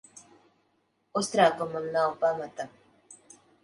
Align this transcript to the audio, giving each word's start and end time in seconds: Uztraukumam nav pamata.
Uztraukumam 1.21 1.85
nav 1.93 2.09
pamata. 2.21 2.63